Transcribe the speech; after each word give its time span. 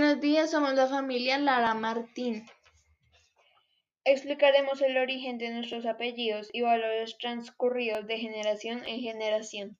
Buenos 0.00 0.22
días, 0.22 0.50
somos 0.50 0.72
la 0.72 0.86
familia 0.86 1.36
Lara 1.38 1.74
Martín. 1.74 2.46
Explicaremos 4.02 4.80
el 4.80 4.96
origen 4.96 5.36
de 5.36 5.50
nuestros 5.50 5.84
apellidos 5.84 6.48
y 6.54 6.62
valores 6.62 7.18
transcurridos 7.18 8.06
de 8.06 8.16
generación 8.16 8.82
en 8.86 9.00
generación. 9.00 9.78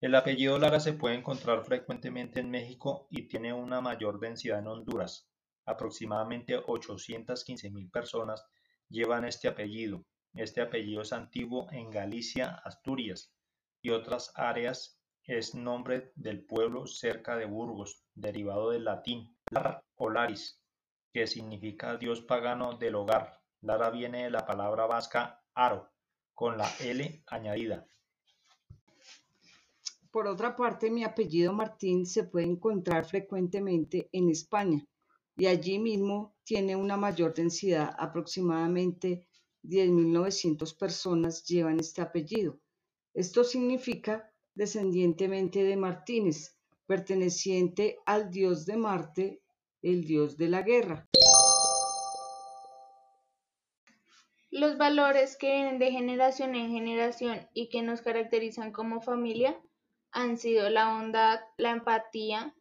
El 0.00 0.14
apellido 0.14 0.58
Lara 0.58 0.80
se 0.80 0.94
puede 0.94 1.16
encontrar 1.16 1.62
frecuentemente 1.62 2.40
en 2.40 2.50
México 2.50 3.06
y 3.10 3.28
tiene 3.28 3.52
una 3.52 3.82
mayor 3.82 4.18
densidad 4.18 4.60
en 4.60 4.68
Honduras. 4.68 5.28
Aproximadamente 5.66 6.56
815.000 6.56 7.90
personas 7.90 8.46
llevan 8.88 9.26
este 9.26 9.46
apellido. 9.46 10.06
Este 10.32 10.62
apellido 10.62 11.02
es 11.02 11.12
antiguo 11.12 11.70
en 11.70 11.90
Galicia, 11.90 12.62
Asturias 12.64 13.30
y 13.82 13.90
otras 13.90 14.32
áreas 14.36 15.01
es 15.26 15.54
nombre 15.54 16.12
del 16.16 16.44
pueblo 16.44 16.86
cerca 16.86 17.36
de 17.36 17.46
Burgos, 17.46 18.04
derivado 18.14 18.70
del 18.70 18.84
latín 18.84 19.36
"lar" 19.50 19.84
o 19.96 20.10
"laris", 20.10 20.60
que 21.12 21.26
significa 21.26 21.96
dios 21.96 22.22
pagano 22.22 22.76
del 22.76 22.96
hogar. 22.96 23.40
Lara 23.60 23.90
viene 23.90 24.24
de 24.24 24.30
la 24.30 24.44
palabra 24.44 24.86
vasca 24.86 25.42
"aro", 25.54 25.90
con 26.34 26.58
la 26.58 26.68
"l" 26.80 27.22
añadida. 27.26 27.86
Por 30.10 30.26
otra 30.26 30.56
parte, 30.56 30.90
mi 30.90 31.04
apellido 31.04 31.52
Martín 31.52 32.04
se 32.04 32.24
puede 32.24 32.46
encontrar 32.46 33.06
frecuentemente 33.06 34.08
en 34.12 34.28
España 34.28 34.86
y 35.36 35.46
allí 35.46 35.78
mismo 35.78 36.36
tiene 36.44 36.76
una 36.76 36.96
mayor 36.96 37.32
densidad, 37.32 37.94
aproximadamente 37.98 39.26
10.900 39.62 40.76
personas 40.76 41.44
llevan 41.44 41.80
este 41.80 42.02
apellido. 42.02 42.58
Esto 43.14 43.44
significa 43.44 44.31
descendientemente 44.54 45.64
de 45.64 45.76
Martínez, 45.76 46.56
perteneciente 46.86 47.98
al 48.06 48.30
dios 48.30 48.66
de 48.66 48.76
Marte, 48.76 49.42
el 49.82 50.04
dios 50.04 50.36
de 50.36 50.48
la 50.48 50.62
guerra. 50.62 51.08
Los 54.50 54.76
valores 54.76 55.38
que 55.38 55.50
vienen 55.50 55.78
de 55.78 55.90
generación 55.90 56.54
en 56.54 56.70
generación 56.70 57.48
y 57.54 57.70
que 57.70 57.82
nos 57.82 58.02
caracterizan 58.02 58.70
como 58.70 59.00
familia 59.00 59.58
han 60.10 60.36
sido 60.36 60.68
la 60.68 60.92
bondad, 60.92 61.40
la 61.56 61.70
empatía, 61.70 62.54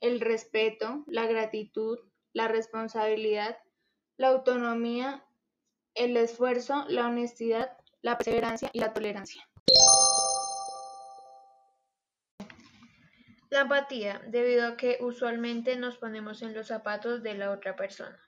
el 0.00 0.20
respeto, 0.20 1.04
la 1.06 1.26
gratitud, 1.26 1.98
la 2.32 2.48
responsabilidad, 2.48 3.58
la 4.16 4.28
autonomía, 4.28 5.24
el 5.94 6.16
esfuerzo, 6.16 6.84
la 6.88 7.06
honestidad, 7.08 7.76
la 8.00 8.16
perseverancia 8.16 8.70
y 8.72 8.80
la 8.80 8.92
tolerancia. 8.92 9.46
La 13.54 13.60
empatía, 13.60 14.20
debido 14.26 14.66
a 14.66 14.76
que 14.76 14.98
usualmente 15.00 15.76
nos 15.76 15.96
ponemos 15.96 16.42
en 16.42 16.54
los 16.54 16.66
zapatos 16.66 17.22
de 17.22 17.34
la 17.34 17.52
otra 17.52 17.76
persona. 17.76 18.18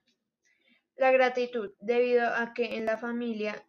La 0.95 1.11
gratitud, 1.11 1.73
debido 1.81 2.33
a 2.33 2.55
que 2.55 2.77
en 2.77 2.87
la 2.87 2.97
familia 2.97 3.67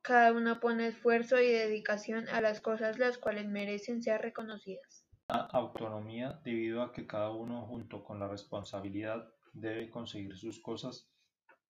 cada 0.00 0.32
uno 0.32 0.60
pone 0.60 0.86
esfuerzo 0.86 1.40
y 1.40 1.48
dedicación 1.48 2.28
a 2.28 2.40
las 2.40 2.60
cosas 2.60 3.00
las 3.00 3.18
cuales 3.18 3.48
merecen 3.48 4.00
ser 4.00 4.22
reconocidas. 4.22 5.04
La 5.26 5.38
autonomía, 5.38 6.40
debido 6.44 6.82
a 6.82 6.92
que 6.92 7.04
cada 7.04 7.30
uno 7.30 7.66
junto 7.66 8.04
con 8.04 8.20
la 8.20 8.28
responsabilidad 8.28 9.28
debe 9.52 9.90
conseguir 9.90 10.36
sus 10.36 10.60
cosas 10.60 11.10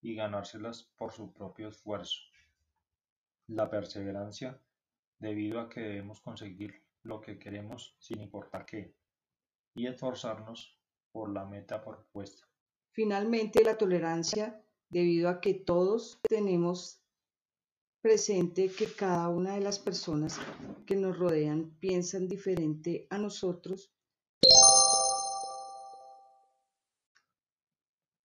y 0.02 0.14
ganárselas 0.14 0.92
por 0.98 1.10
su 1.10 1.32
propio 1.32 1.68
esfuerzo. 1.68 2.20
La 3.46 3.70
perseverancia, 3.70 4.60
debido 5.18 5.58
a 5.58 5.70
que 5.70 5.80
debemos 5.80 6.20
conseguir 6.20 6.82
lo 7.02 7.22
que 7.22 7.38
queremos 7.38 7.96
sin 7.98 8.20
importar 8.20 8.66
qué 8.66 8.94
y 9.74 9.86
esforzarnos 9.86 10.78
por 11.12 11.32
la 11.32 11.44
meta 11.44 11.82
propuesta. 11.82 12.46
Finalmente, 12.90 13.64
la 13.64 13.78
tolerancia, 13.78 14.62
debido 14.90 15.28
a 15.28 15.40
que 15.40 15.54
todos 15.54 16.20
tenemos 16.28 17.00
presente 18.02 18.68
que 18.68 18.92
cada 18.92 19.28
una 19.28 19.54
de 19.54 19.60
las 19.60 19.78
personas 19.78 20.38
que 20.86 20.96
nos 20.96 21.18
rodean 21.18 21.70
piensan 21.78 22.28
diferente 22.28 23.06
a 23.10 23.18
nosotros 23.18 23.92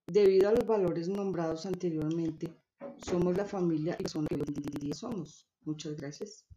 Debido 0.09 0.47
a 0.47 0.53
los 0.53 0.65
valores 0.65 1.09
nombrados 1.09 1.65
anteriormente, 1.65 2.49
somos 2.95 3.35
la 3.35 3.43
familia 3.43 3.97
y 3.99 4.93
somos. 4.93 5.45
Muchas 5.65 5.97
gracias. 5.97 6.47